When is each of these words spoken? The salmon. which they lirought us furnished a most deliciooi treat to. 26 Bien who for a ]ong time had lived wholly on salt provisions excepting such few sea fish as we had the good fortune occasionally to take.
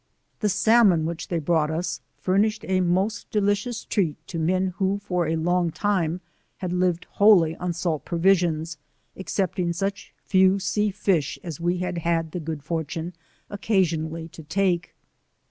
The 0.39 0.49
salmon. 0.49 1.05
which 1.05 1.27
they 1.27 1.39
lirought 1.39 1.69
us 1.69 2.01
furnished 2.17 2.65
a 2.67 2.81
most 2.81 3.29
deliciooi 3.29 3.87
treat 3.87 4.27
to. 4.29 4.39
26 4.39 4.45
Bien 4.47 4.73
who 4.77 4.97
for 4.97 5.27
a 5.27 5.35
]ong 5.35 5.69
time 5.69 6.21
had 6.57 6.73
lived 6.73 7.05
wholly 7.11 7.55
on 7.57 7.71
salt 7.71 8.03
provisions 8.03 8.79
excepting 9.15 9.73
such 9.73 10.11
few 10.23 10.57
sea 10.57 10.89
fish 10.89 11.37
as 11.43 11.61
we 11.61 11.77
had 11.77 12.31
the 12.31 12.39
good 12.39 12.63
fortune 12.63 13.13
occasionally 13.47 14.27
to 14.29 14.41
take. 14.41 14.95